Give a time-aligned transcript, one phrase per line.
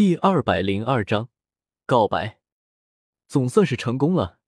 [0.00, 1.28] 第二百零二章
[1.84, 2.40] 告白，
[3.28, 4.38] 总算是成功了。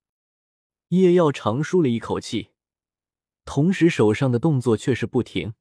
[0.89, 2.53] 叶耀长舒了一口气，
[3.45, 5.53] 同时手上的动作却是不停，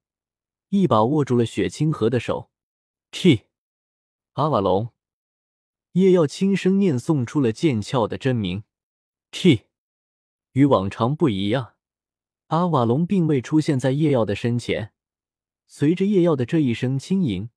[0.69, 2.49] 一把握住了雪清河的手。
[3.11, 3.47] T，
[4.35, 4.93] 阿瓦隆。
[5.91, 8.63] 叶耀轻声念诵出了剑鞘的真名。
[9.29, 9.63] T，
[10.53, 11.73] 与往常不一样，
[12.47, 14.93] 阿瓦隆并未出现在叶耀的身前。
[15.67, 17.49] 随着叶耀的这一声轻吟。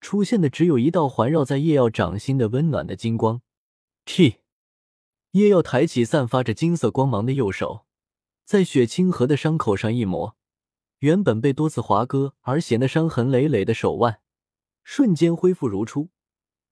[0.00, 3.42] 出现的只有一道环绕在叶耀掌心的温暖的金光。
[4.04, 4.36] T，
[5.32, 7.86] 叶耀抬起散发着金色光芒的右手，
[8.44, 10.36] 在雪清河的伤口上一抹，
[11.00, 14.20] 原本被多次划割而显得伤痕累累的手腕，
[14.82, 16.08] 瞬间恢复如初，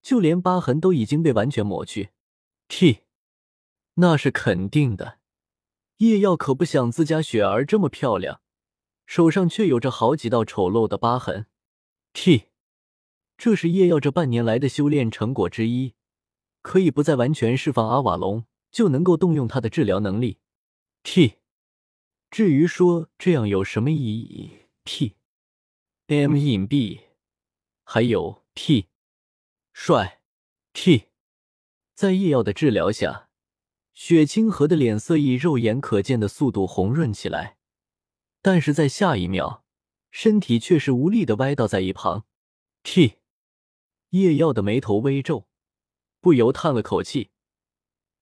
[0.02, 2.10] 就连疤痕都已经被完全抹去。
[2.66, 3.00] T，
[3.94, 5.18] 那是肯定的。
[5.98, 8.40] 叶耀可不想自家雪儿这么漂亮，
[9.04, 11.46] 手上却有着好几道丑陋的疤痕。
[12.12, 12.44] T。
[13.38, 15.94] 这是叶耀这半年来的修炼成果之一，
[16.60, 20.40] 可以不再完全释放阿瓦隆，就能够动用他的治疗能力。
[21.04, 21.34] T，
[22.32, 24.50] 至于说这样有什么意义
[24.84, 27.02] ？T，M 隐蔽，
[27.84, 28.88] 还有 T，
[29.72, 30.20] 帅
[30.72, 31.04] T，
[31.94, 33.28] 在叶耀的治疗下，
[33.94, 37.56] 雪清河的脸色以肉眼可见的速度红润起来，
[38.42, 39.64] 但是在下一秒，
[40.10, 42.24] 身体却是无力的歪倒在一旁。
[42.82, 43.17] T。
[44.10, 45.46] 叶耀的眉头微皱，
[46.20, 47.30] 不由叹了口气，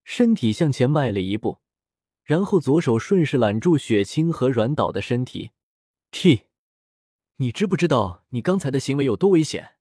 [0.05, 1.61] 身体向前迈了一步，
[2.25, 5.53] 然后左手顺势揽住雪清和软倒的身体。
[6.11, 6.47] T，
[7.37, 9.75] 你知不知道你刚才的行为有多危险？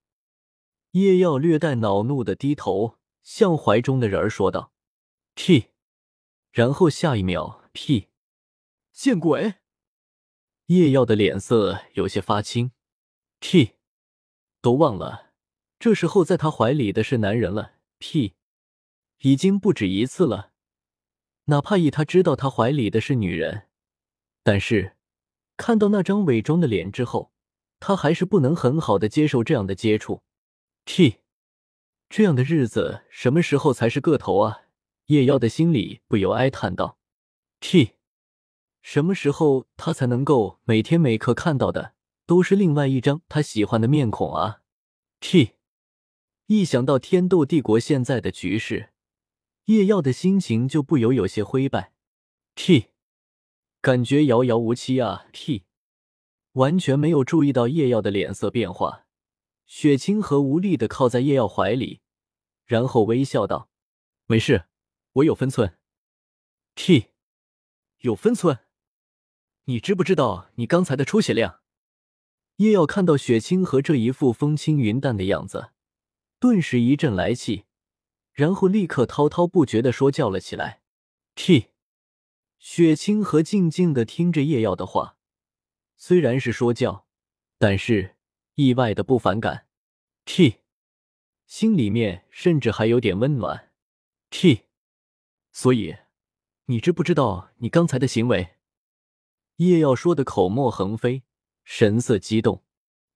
[0.92, 4.72] 叶耀略带恼怒的低头向怀中的人儿说道。
[5.36, 5.72] T，
[6.52, 8.08] 然后下一秒，P，
[8.94, 9.56] 见鬼！
[10.68, 12.72] 叶耀的脸色有些发青。
[13.40, 13.74] T，
[14.62, 15.25] 都忘了。
[15.78, 17.74] 这时候，在他怀里的是男人了。
[17.98, 18.34] 屁，
[19.20, 20.52] 已经不止一次了。
[21.46, 23.68] 哪怕以他知道他怀里的是女人，
[24.44, 24.96] 但是
[25.58, 27.32] 看到那张伪装的脸之后，
[27.80, 30.24] 他还是不能很好的接受这样的接触。
[30.84, 31.18] 屁，
[32.10, 34.62] 这样的日子什么时候才是个头啊？
[35.08, 36.98] 叶耀的心里不由哀叹道。
[37.60, 37.92] 屁，
[38.82, 41.94] 什么时候他才能够每天每刻看到的
[42.26, 44.62] 都是另外一张他喜欢的面孔啊？
[45.20, 45.55] 屁。
[46.48, 48.92] 一想到天斗帝国现在的局势，
[49.66, 51.94] 叶耀的心情就不由有些灰败。
[52.54, 52.90] T，
[53.82, 55.64] 感觉遥遥无期啊！T，
[56.52, 59.08] 完全没有注意到叶耀的脸色变化。
[59.66, 62.02] 雪清河无力的靠在叶耀怀里，
[62.66, 63.72] 然后微笑道
[64.28, 64.66] ：“没事，
[65.14, 65.80] 我有分寸。
[66.76, 67.08] ”T，
[68.02, 68.60] 有分寸？
[69.64, 71.62] 你知不知道你刚才的出血量？
[72.58, 75.72] 叶耀看到雪清河这一副风轻云淡的样子。
[76.46, 77.66] 顿时一阵来气，
[78.32, 80.84] 然后立刻滔滔不绝的说教了起来。
[81.34, 81.70] T，
[82.60, 85.18] 雪清河静静的听着叶耀的话，
[85.98, 87.08] 虽然是说教，
[87.58, 88.18] 但是
[88.54, 89.66] 意外的不反感。
[90.24, 90.58] T，
[91.48, 93.72] 心里面甚至还有点温暖。
[94.30, 94.66] T，
[95.52, 95.96] 所以
[96.66, 98.58] 你知不知道你刚才的行为？
[99.56, 101.24] 叶耀说的口沫横飞，
[101.64, 102.64] 神色激动。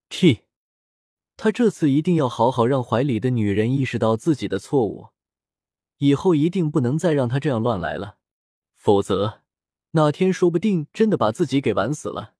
[0.09, 0.49] T。
[1.41, 5.07] 他这次一定要好好让怀里的女人意识到自己的错误，
[6.00, 8.17] 以后一定不能再让他这样乱来了，
[8.75, 9.41] 否则
[9.91, 12.33] 哪天说不定真的把自己给玩死了。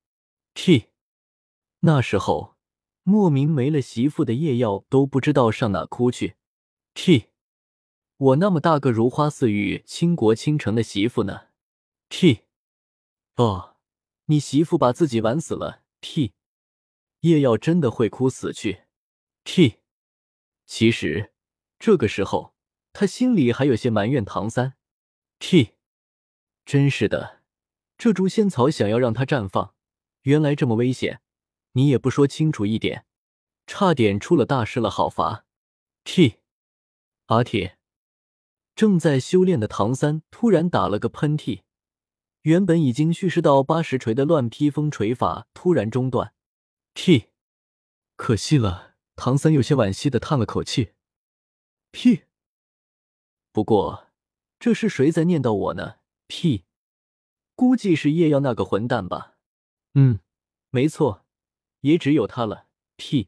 [0.53, 0.87] T，
[1.79, 2.57] 那时候
[3.03, 6.35] 莫名没了媳妇的叶耀都不知道上哪哭去。
[6.93, 7.27] T，
[8.17, 11.43] 我那么大个如花似玉、倾国倾城的媳妇呢
[12.09, 12.41] ？T，
[13.37, 13.77] 哦，
[14.25, 15.83] 你媳妇把自己玩死了。
[16.01, 16.33] T，
[17.21, 18.81] 叶耀真的会哭死去。
[19.44, 19.79] T，
[20.66, 21.33] 其实
[21.79, 22.53] 这个时候
[22.94, 24.75] 他心里还有些埋怨唐三。
[25.39, 25.75] T，
[26.66, 27.41] 真是的，
[27.97, 29.73] 这株仙草想要让它绽放，
[30.23, 31.22] 原来这么危险，
[31.72, 33.05] 你也不说清楚一点，
[33.66, 35.45] 差点出了大事了，好伐。
[36.03, 36.39] T，
[37.28, 37.78] 阿铁，
[38.75, 41.61] 正在修炼的唐三突然打了个喷嚏，
[42.41, 46.34] 原本已经蓄势到八十锤的乱披风锤法突然中断。
[46.93, 47.29] T，
[48.16, 48.89] 可惜了。
[49.21, 50.93] 唐三有些惋惜的叹了口气
[51.91, 52.21] ：“屁，
[53.51, 54.07] 不过
[54.57, 55.97] 这是谁在念叨我呢？
[56.27, 56.63] 屁，
[57.53, 59.35] 估计是叶耀那个混蛋吧。
[59.95, 60.21] 嗯，
[60.69, 61.25] 没错，
[61.81, 62.67] 也只有他了。
[62.95, 63.27] 屁，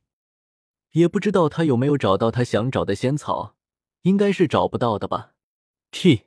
[0.91, 3.57] 也不知道他有没有找到他想找的仙草，
[4.03, 5.33] 应该是找不到的吧。
[5.89, 6.21] 屁，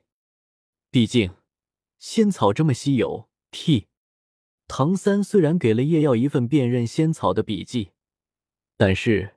[0.91, 1.33] 毕竟
[1.97, 3.27] 仙草这么稀有。
[3.49, 3.87] 屁，
[4.67, 7.93] 唐三虽然给了叶耀一份辨认仙草的笔记，
[8.77, 9.31] 但是。”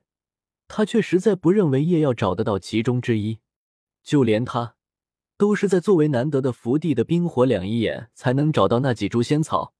[0.69, 3.39] 他却实在不认为叶耀找得到其中之一。
[4.01, 4.75] 就连他，
[5.35, 9.73] 都是在作为难得的福地的冰火两仪眼才能找到那几株仙草，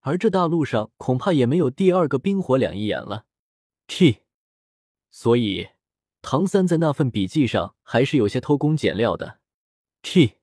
[0.00, 3.26] 而这大陆上恐怕也没有第二个冰火两仪眼了。
[3.86, 4.22] T，
[5.10, 5.68] 所以
[6.22, 9.38] 唐三在那份笔记上还是有些偷工减料的。
[10.02, 10.38] T，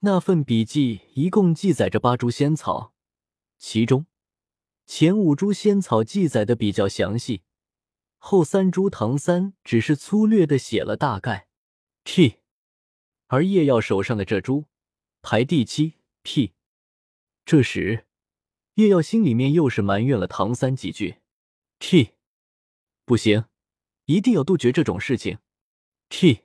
[0.00, 2.94] 那份笔记一共记载着八株仙草，
[3.58, 4.06] 其中
[4.86, 7.42] 前五株仙草记载的比较详细，
[8.26, 11.46] 后三株唐三只是粗略的写了大概。
[12.04, 12.38] T，
[13.26, 14.64] 而叶耀手上的这株
[15.20, 15.98] 排第七。
[16.22, 16.54] P，
[17.44, 18.06] 这时
[18.76, 21.16] 叶耀心里面又是埋怨了唐三几句。
[21.78, 22.12] T。
[23.04, 23.44] 不行，
[24.06, 25.36] 一定要杜绝这种事情。
[26.08, 26.44] T，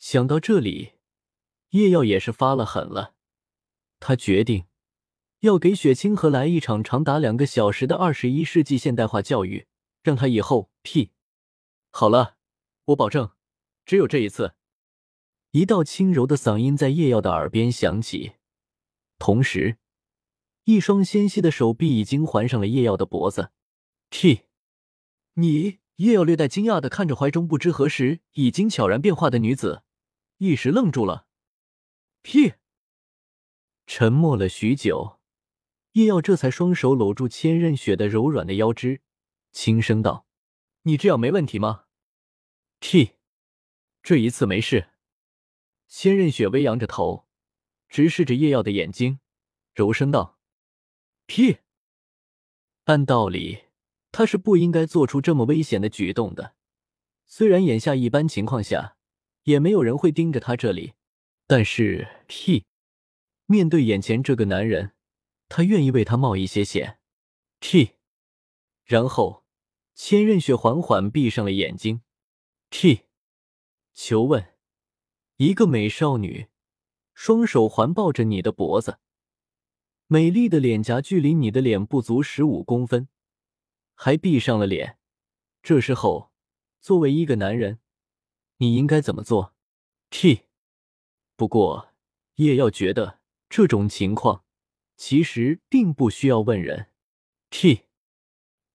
[0.00, 0.94] 想到这里，
[1.68, 3.14] 叶耀也是发了狠了。
[4.00, 4.64] 他决定
[5.38, 9.68] 要给雪清河来一场长达两个小时的二十一世纪现代化教育，
[10.02, 11.12] 让他以后屁。
[11.90, 12.36] 好了，
[12.86, 13.32] 我保证，
[13.84, 14.54] 只有这一次。
[15.50, 18.34] 一道轻柔的嗓音在叶耀的耳边响起，
[19.18, 19.78] 同时，
[20.64, 23.50] 一双纤细的手臂已经环上了叶耀的脖子。
[24.08, 24.42] 屁。
[25.34, 29.82] 你叶耀略带惊讶的看着怀中不知何时已经悄然变化的女子，
[30.38, 31.26] 一时愣住了。
[32.22, 32.54] 屁！
[33.86, 35.18] 沉默了许久，
[35.92, 39.00] 叶耀这才双手搂住千仞雪的柔软的腰肢，
[39.52, 40.26] 轻声道
[40.82, 41.84] ：“你这样没问题吗？”
[42.80, 43.16] 屁！
[44.02, 44.90] 这一次没事。
[45.88, 47.26] 千仞雪微扬着头，
[47.88, 49.20] 直视着叶耀的眼睛，
[49.74, 50.38] 柔声道
[51.26, 51.58] ：“屁！”
[52.84, 53.64] 按道理。
[54.12, 56.56] 他是不应该做出这么危险的举动的。
[57.26, 58.96] 虽然眼下一般情况下
[59.44, 60.94] 也没有人会盯着他这里，
[61.46, 62.66] 但是，T，
[63.46, 64.96] 面对眼前这个男人，
[65.48, 66.98] 他愿意为他冒一些险。
[67.60, 67.92] T，
[68.84, 69.39] 然后，
[69.94, 72.02] 千仞雪缓缓闭上了眼睛。
[72.70, 73.06] T，
[73.94, 74.54] 求问，
[75.36, 76.48] 一个美少女，
[77.14, 78.98] 双手环抱着你的脖子，
[80.06, 83.08] 美丽的脸颊距离你的脸不足十五公分。
[83.94, 84.98] 还闭上了脸，
[85.62, 86.32] 这时候，
[86.80, 87.80] 作为一个男人，
[88.56, 89.54] 你应该怎么做
[90.08, 90.46] ？T。
[91.36, 91.92] 不过
[92.36, 94.44] 叶耀觉得这种情况
[94.96, 96.90] 其实并不需要问人。
[97.50, 97.89] T。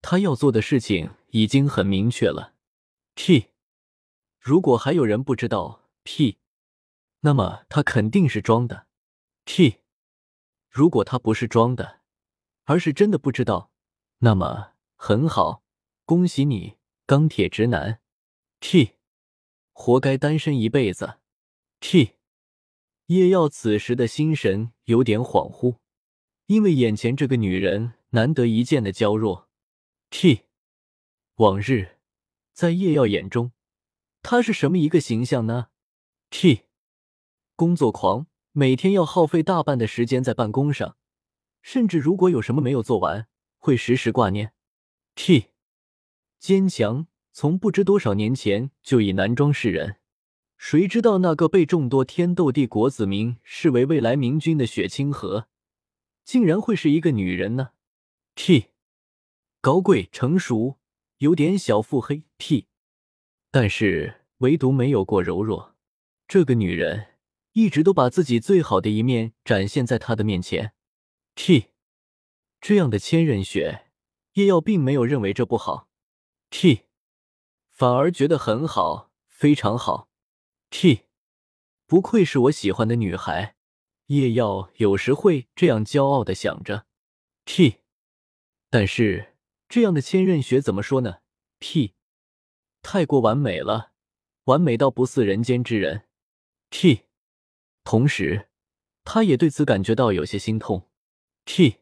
[0.07, 2.53] 他要做的事情已经很明确了。
[3.15, 3.47] T。
[4.39, 6.37] 如果还有人不知道 P，
[7.21, 8.85] 那么他肯定是装的。
[9.45, 9.79] T。
[10.69, 12.01] 如果他不是装的，
[12.65, 13.71] 而是真的不知道，
[14.19, 14.73] 那么。
[14.95, 15.63] 很好，
[16.05, 17.99] 恭喜你，钢铁直男。
[18.59, 18.97] T，
[19.73, 21.17] 活该单身一辈子。
[21.79, 22.11] T，
[23.07, 25.77] 叶耀此时的心神有点恍惚，
[26.45, 29.44] 因为眼前这个女人难得一见的娇弱。
[30.17, 30.43] T，
[31.35, 31.97] 往日
[32.53, 33.51] 在叶耀眼中，
[34.21, 35.67] 她是什么一个形象呢
[36.29, 36.61] ？T，
[37.57, 40.95] 工作狂，每天要耗费大半的时间在办公上，
[41.61, 43.27] 甚至如果有什么没有做完，
[43.57, 44.53] 会时时挂念。
[45.15, 45.47] T，
[46.39, 49.97] 坚强，从不知多少年前就已男装示人。
[50.55, 55.49] 谁知道那个被众多天斗帝国子民视为未来明君的雪清河，
[56.23, 57.71] 竟然会是一个女人呢
[58.33, 58.67] ？T，
[59.65, 60.77] 高贵成熟，
[61.17, 62.21] 有点小腹黑。
[62.37, 62.67] T，
[63.49, 65.75] 但是唯独没有过柔弱。
[66.27, 67.15] 这个女人
[67.53, 70.75] 一直都把自己最好的一面展现在他的面前。
[71.33, 71.69] T，
[72.61, 73.87] 这样的千仞雪。
[74.33, 75.89] 叶耀并没有认为这不好
[76.51, 76.81] ，T，
[77.71, 80.09] 反而觉得很好，非常好
[80.69, 81.05] ，T，
[81.87, 83.55] 不愧是我喜欢的女孩。
[84.05, 86.85] 叶耀有时会这样骄傲的想着
[87.45, 87.77] ，T，
[88.69, 89.31] 但是
[89.67, 91.19] 这样的千仞雪怎么说呢
[91.59, 91.93] ？T，
[92.81, 93.91] 太过完美了，
[94.45, 96.07] 完美到不似人间之人
[96.69, 97.05] ，T，
[97.83, 98.49] 同时
[99.03, 100.89] 他也对此感觉到有些心痛
[101.45, 101.77] ，T，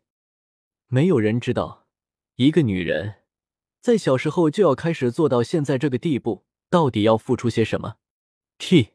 [0.88, 1.88] 没有人知道。
[2.36, 3.22] 一个女人
[3.80, 7.98] 在小时候就要开始做到现在这个地步，到底要付出些什么
[8.58, 8.94] ？T，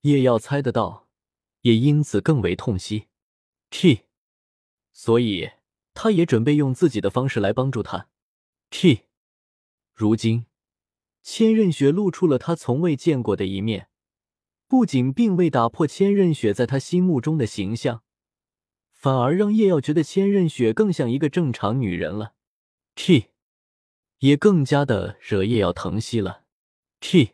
[0.00, 1.08] 叶耀猜得到，
[1.60, 3.06] 也因此更为痛惜。
[3.70, 4.06] T，
[4.92, 5.50] 所以
[5.94, 8.08] 他也准备用自己的方式来帮助她。
[8.70, 9.02] T，
[9.92, 10.46] 如今
[11.22, 13.88] 千仞雪露出了他从未见过的一面，
[14.66, 18.02] 不仅并未打破千仞雪在他心目中的形象，
[18.92, 22.34] 反而让叶耀觉得千仞雪更像一个正常女人了。
[22.94, 23.26] T，
[24.18, 26.44] 也更加的惹叶耀疼惜了。
[27.00, 27.32] T，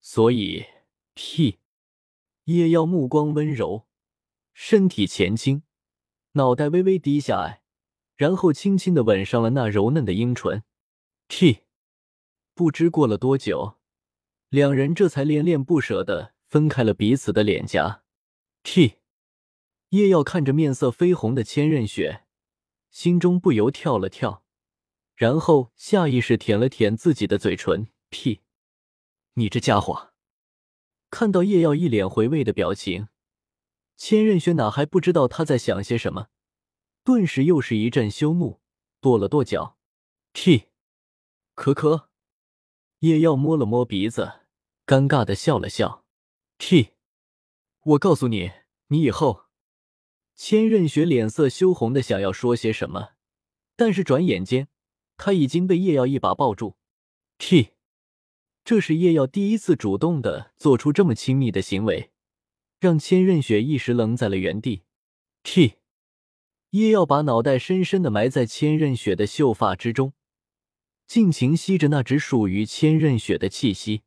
[0.00, 0.64] 所以
[1.14, 1.58] T，
[2.44, 3.86] 叶耀目光温柔，
[4.52, 5.62] 身体前倾，
[6.38, 7.62] 脑袋微微低下来，
[8.14, 10.62] 然后轻轻的吻上了那柔嫩的樱唇。
[11.26, 11.64] T，
[12.54, 13.74] 不知过了多久，
[14.48, 18.04] 两人这才恋恋不舍的分开了彼此的脸颊。
[18.62, 18.98] T，
[19.88, 22.24] 叶耀看着面色绯红的千仞雪，
[22.90, 24.44] 心中不由跳了跳，
[25.16, 27.88] 然后下意识舔了舔自己的嘴唇。
[28.10, 28.42] P，
[29.34, 30.12] 你这家伙！
[31.10, 33.08] 看到叶耀一脸回味的表情，
[33.98, 36.28] 千仞雪哪还不知道他在想些什么，
[37.02, 38.60] 顿时又是一阵羞怒，
[39.00, 39.76] 跺了跺脚。
[40.32, 40.68] T，
[41.56, 42.08] 可可。
[43.00, 44.42] 叶耀摸了摸鼻子，
[44.86, 46.04] 尴尬的笑了笑。
[46.58, 46.90] T，
[47.82, 48.52] 我告诉你，
[48.86, 49.46] 你以后……
[50.36, 53.14] 千仞雪脸色羞红的想要说些什么，
[53.74, 54.68] 但是转眼间，
[55.16, 56.76] 他已经被叶耀一把抱住。
[57.36, 57.70] T。
[58.64, 62.12] 这是叶耀第一次主动的做出这么亲密的行为，
[62.80, 64.82] 让千仞雪一时愣在了原地。
[65.42, 65.74] T，
[66.70, 70.12] 叶耀把脑袋深深的埋在千仞雪的秀发之中，
[71.06, 74.02] 尽情吸着那只属于千仞雪的气息。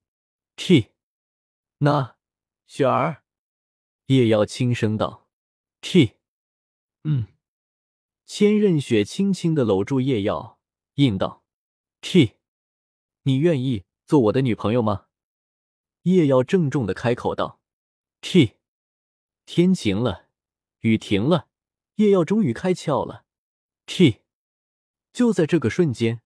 [0.56, 0.92] T，
[1.80, 2.18] 那
[2.68, 3.24] 雪儿，
[4.08, 5.28] 叶耀轻声道。
[5.82, 6.14] T，
[7.04, 7.28] 嗯。
[8.26, 10.58] 千仞雪轻轻的搂住叶耀，
[10.94, 11.44] 应道
[12.00, 12.36] ：“T，
[13.24, 15.08] 你愿意？”做我的女朋友吗？
[16.04, 17.60] 叶耀郑重的开口道。
[18.22, 18.54] T，
[19.54, 20.30] 天晴了，
[20.80, 21.50] 雨停了，
[21.96, 23.26] 叶耀终于开窍了。
[23.86, 24.22] T，
[25.12, 26.22] 就在这个瞬间，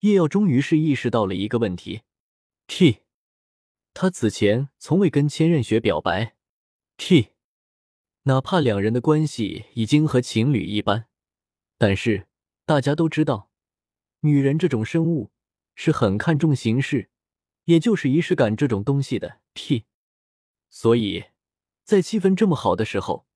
[0.00, 2.00] 叶耀终于是意识到了一个问题。
[2.66, 3.00] T，
[3.92, 6.34] 他此前从未跟千仞雪表白。
[6.96, 7.32] T，
[8.22, 11.08] 哪怕两人的关系已经和情侣一般，
[11.76, 12.26] 但是
[12.64, 13.50] 大家都知道，
[14.20, 15.30] 女人这种生物
[15.74, 17.10] 是很看重形式。
[17.64, 19.84] 也就是仪式感这种东西的 T，
[20.70, 21.26] 所以，
[21.84, 23.26] 在气氛这么好的时候，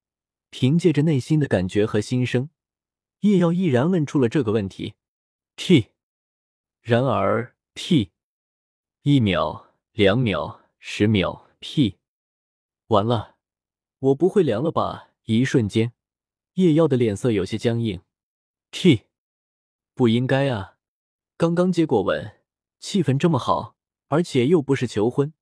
[0.51, 2.51] 凭借着内心的感觉和心声，
[3.21, 4.95] 叶耀毅然问出了这个问题。
[5.57, 5.93] T，
[6.81, 8.13] 然而 T，
[9.03, 11.99] 一秒、两秒、十秒 T，
[12.89, 13.37] 完了，
[13.99, 15.11] 我不会凉了吧？
[15.25, 15.93] 一瞬间，
[16.55, 18.03] 叶耀的脸色有些僵硬。
[18.71, 19.07] T，
[19.95, 20.79] 不应该啊，
[21.37, 22.41] 刚刚接过吻，
[22.79, 23.77] 气氛这么好。
[24.09, 25.35] 而且又不是求婚，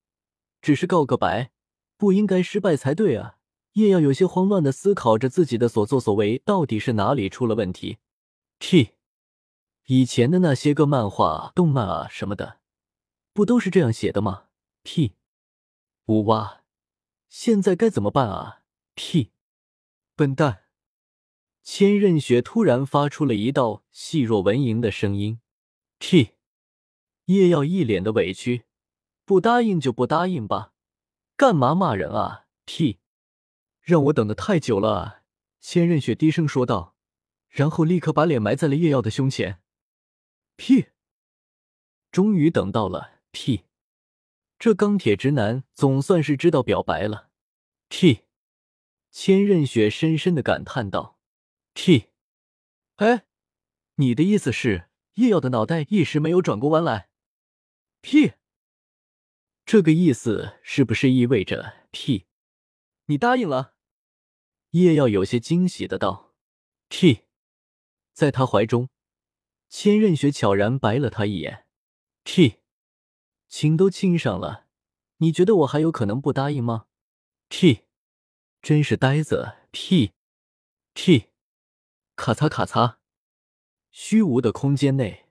[0.63, 1.53] 只是告个白，
[1.97, 3.39] 不应该失败才对啊！
[3.73, 7.99] 叶耀有些慌乱的思考着自己的所作所为到底是哪里出了问题。
[8.59, 8.91] T，
[9.87, 12.59] 以前的那些个漫画、动漫啊什么的，
[13.33, 14.45] 不都是这样写的吗
[14.85, 15.15] ？T，
[16.07, 16.63] 五哇，
[17.29, 18.63] 现在该怎么办啊
[18.95, 19.31] ？T，
[20.15, 20.65] 笨蛋！
[21.63, 25.41] 千仞雪突然发出了一道细若蚊蝇的声音。
[25.99, 26.31] T。
[27.27, 28.65] 叶耀一脸的委屈，
[29.25, 30.74] 不答应就不答应吧，
[31.37, 32.47] 干嘛骂人啊？
[32.65, 33.01] 屁！
[33.81, 35.25] 让我等的太久了！
[35.61, 36.95] 千仞雪低声说道，
[37.49, 39.61] 然后立刻把脸埋在了叶耀的胸前。
[40.57, 40.87] 屁！
[42.13, 43.65] 终于等到了，屁！
[44.59, 47.31] 这钢铁直男总算是知道表白了。
[47.89, 48.21] 屁！
[49.11, 51.19] 千仞雪深深的感叹道。
[51.73, 52.11] 屁！
[52.97, 53.27] 哎，
[53.97, 57.09] 你的意思是叶耀的脑袋一时没有转过弯来？
[58.01, 58.35] 屁，
[59.65, 62.27] 这个意思是不是意味着屁？
[63.07, 63.75] 你答应了？
[64.71, 66.35] 叶耀有些惊喜的道。
[66.89, 67.23] 屁，
[68.13, 68.91] 在他怀中，
[69.69, 71.67] 千仞雪悄然白了他一眼。
[72.23, 72.59] 屁，
[73.49, 74.67] 亲都亲上了，
[75.17, 76.87] 你觉得我还有可能不答应吗？
[77.49, 77.85] 屁，
[78.61, 79.57] 真是呆子。
[79.71, 80.13] 屁，
[80.93, 81.31] 屁，
[82.15, 82.99] 咔嚓咔嚓，
[83.91, 85.27] 虚无的空间内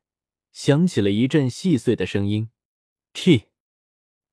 [0.52, 2.50] 响起了一阵细碎的声音。
[3.13, 3.46] T，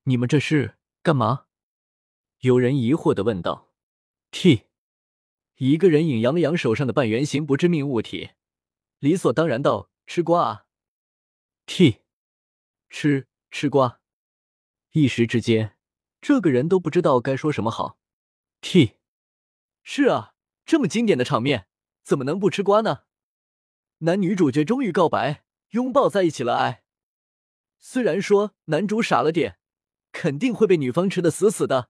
[0.03, 1.45] 你们这是干嘛？
[2.39, 3.71] 有人疑惑的问道。
[4.31, 4.63] T，
[5.57, 8.31] 一个人影扬了扬手上的半圆形不致命物体，
[8.97, 10.65] 理所当然道：“吃瓜啊。
[11.67, 12.01] ”T，
[12.89, 14.01] 吃吃瓜。
[14.93, 15.77] 一时之间，
[16.19, 17.99] 这个人都不知道该说什么好。
[18.59, 18.97] T，
[19.83, 20.33] 是啊，
[20.65, 21.67] 这么经典的场面，
[22.01, 23.03] 怎么能不吃瓜呢？
[23.99, 26.83] 男女主角终于告白，拥抱在一起了，哎。
[27.77, 29.59] 虽然说男主傻了点，
[30.11, 31.89] 肯定会被女方吃的死死的，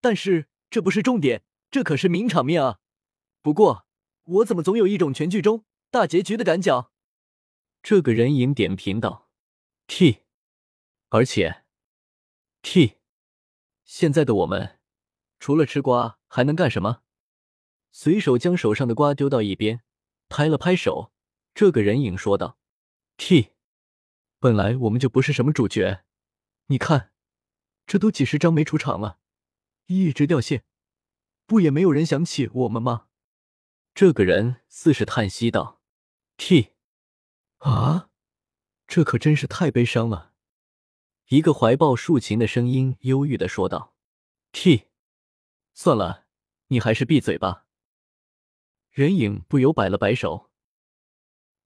[0.00, 2.80] 但是这不是重点，这可是名场面啊！
[3.40, 3.86] 不过
[4.24, 6.90] 我怎么总有一种全剧终大结局的感觉？
[7.82, 9.28] 这个人影点评道
[9.86, 10.20] ：“T，
[11.08, 11.64] 而且
[12.62, 12.98] T，
[13.84, 14.78] 现在的我们
[15.40, 17.02] 除了吃瓜还能干什么？”
[17.90, 19.82] 随手将手上的瓜丢到一边，
[20.28, 21.12] 拍了拍手，
[21.54, 22.56] 这个人影说道
[23.16, 23.50] ：“T。”
[24.40, 26.02] 本来我们就不是什么主角，
[26.66, 27.11] 你看，
[27.86, 29.18] 这都几十张没出场了，
[29.86, 30.64] 一直掉线，
[31.46, 33.08] 不也没有人想起我们吗？
[33.94, 35.82] 这个人似是叹息道
[36.38, 36.70] ：“T，
[37.58, 38.08] 啊，
[38.86, 40.32] 这可真是太悲伤了。
[41.28, 43.94] 一个怀抱竖琴的声音忧郁的说道
[44.52, 44.88] ：“T，
[45.74, 46.26] 算了，
[46.68, 47.66] 你还是闭嘴吧。”
[48.90, 50.50] 人影不由摆了摆手：“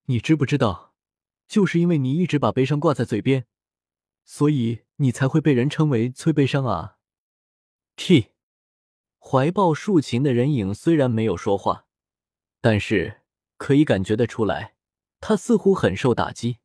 [0.06, 0.94] 你知不知道，
[1.49, 3.46] 就是因为你一直把悲伤挂在嘴边，
[4.26, 6.99] 所以你才会被人称为崔悲伤啊。
[7.97, 8.33] ”T，
[9.18, 11.87] 怀抱竖琴的人影虽然没有说话，
[12.61, 13.23] 但是
[13.56, 14.76] 可以感觉得出来，
[15.21, 16.59] 他似乎很受打击。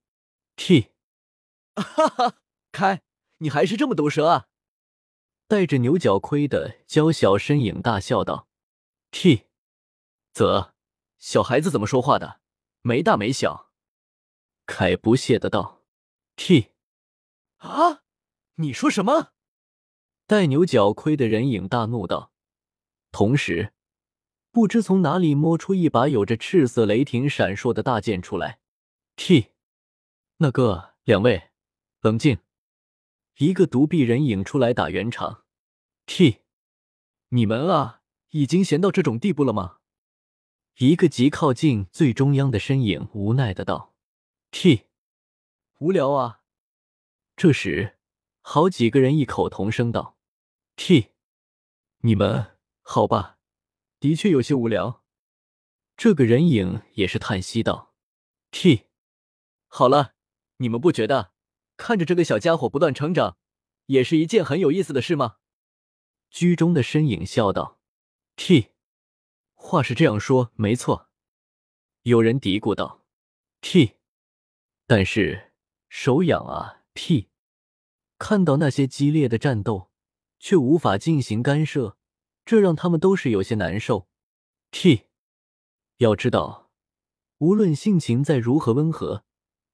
[0.57, 0.91] T，
[1.75, 2.41] 哈哈。
[2.73, 3.01] 开，
[3.37, 4.47] 你还是这么毒舌啊！
[5.47, 8.47] 戴着牛角盔的娇小身影大笑道
[9.11, 9.47] ：“T，
[10.33, 10.73] 啧，
[11.17, 12.39] 小孩子怎么说话的？
[12.81, 13.71] 没大没小。”
[14.65, 15.83] 凯不屑的道
[16.37, 16.70] ：“T，
[17.61, 18.03] 啊，
[18.55, 19.31] 你说什么？”
[20.27, 22.31] 戴牛角盔的人影大怒道，
[23.11, 23.73] 同时
[24.51, 28.59] 不知从哪里摸出一把有着赤色雷霆闪烁的大剑出来。
[29.15, 29.51] T，
[30.37, 31.51] 那个，两位，
[32.01, 32.39] 冷静。
[33.37, 35.43] 一个独臂人影出来打圆场
[36.05, 36.41] ，T，
[37.29, 39.77] 你们啊，已经闲到这种地步了吗？
[40.77, 43.93] 一个极靠近最中央的身影无奈的道
[44.51, 44.87] ：“T，
[45.79, 46.40] 无聊啊。”
[47.41, 47.97] 这时，
[48.41, 50.15] 好几个人异口同声道
[50.75, 51.13] ：“T，
[52.01, 53.39] 你们好吧？
[53.99, 55.03] 的确有些无聊。”
[55.97, 57.95] 这个人影也是叹息道
[58.51, 58.89] ：“T，
[59.65, 60.13] 好了，
[60.57, 61.33] 你们不觉得？”
[61.77, 63.39] 看着这个小家伙不断成长，
[63.87, 65.37] 也是一件很有意思的事吗？
[66.29, 67.79] 居中的身影笑道
[68.35, 68.73] ：“T，
[69.55, 71.09] 话是这样说，没错。”
[72.05, 73.03] 有人嘀咕道
[73.61, 73.95] ：“T，
[74.85, 75.53] 但是
[75.89, 77.30] 手痒啊！”T，
[78.21, 79.89] 看到那些激烈的战斗，
[80.37, 81.97] 却无法进行干涉，
[82.45, 84.07] 这让他们都是有些难受。
[84.69, 85.07] T，
[85.97, 86.69] 要知道，
[87.39, 89.25] 无论性情再如何温和，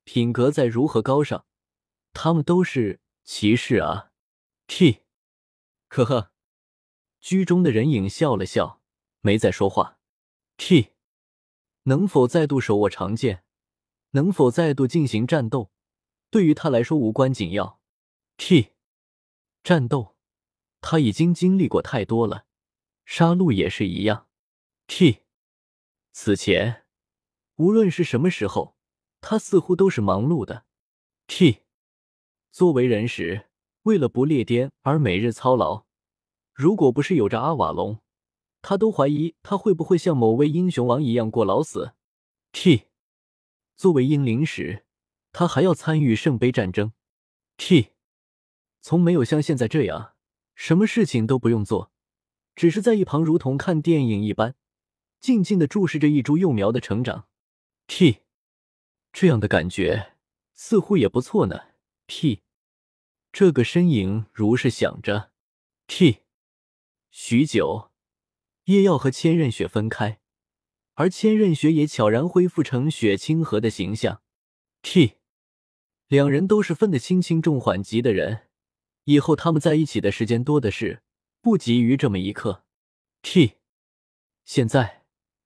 [0.05, 1.45] 品格再如何高尚。
[2.13, 4.11] 他们都是骑士啊
[4.65, 5.01] ！T，
[5.89, 6.31] 呵呵，
[7.19, 8.79] 居中的人影笑了笑，
[9.19, 9.99] 没再说话。
[10.55, 10.93] T，
[11.83, 13.43] 能否再度手握长剑，
[14.11, 15.69] 能否再度进行战斗，
[16.29, 17.81] 对于他来说无关紧要。
[18.37, 18.73] T，
[19.63, 20.15] 战斗，
[20.79, 22.45] 他已经经历过太多了，
[23.03, 24.27] 杀戮也是一样。
[24.85, 25.23] T，
[26.11, 26.85] 此前
[27.55, 28.77] 无论是什么时候，
[29.21, 30.65] 他似乎都是忙碌的。
[31.25, 31.63] T。
[32.51, 33.49] 作为人时，
[33.83, 35.85] 为了不列颠而每日操劳。
[36.53, 37.99] 如果不是有着阿瓦隆，
[38.61, 41.93] 他都怀疑他会不会像某位英雄王一样过劳死。
[42.51, 42.87] T，
[43.75, 44.85] 作为英灵时，
[45.31, 46.93] 他还要参与圣杯战争。
[47.57, 47.91] T，
[48.87, 50.13] 从没有像现在这样，
[50.55, 51.91] 什么事情都不用做，
[52.55, 54.55] 只是在一旁如同看电影一般，
[55.19, 57.27] 静静的注视着一株幼苗的成长。
[57.87, 58.19] T，
[59.11, 60.13] 这样的感觉
[60.53, 61.63] 似乎也不错呢。
[62.07, 62.43] T。
[63.33, 65.31] 这个身影如是想着
[65.87, 66.19] ，T。
[67.11, 67.91] 许久，
[68.67, 70.21] 叶耀和千仞雪分开，
[70.93, 74.21] 而千仞雪也悄然恢复成雪清河的形象。
[74.81, 75.15] T。
[76.07, 78.46] 两人都是分得清轻重缓急的人，
[79.07, 81.01] 以后他们在一起的时间多的是，
[81.41, 82.65] 不急于这么一刻。
[83.21, 83.53] T。
[84.43, 85.05] 现在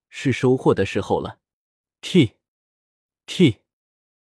[0.10, 1.40] 是收获的时候了。
[2.02, 2.38] T。
[3.28, 3.58] T。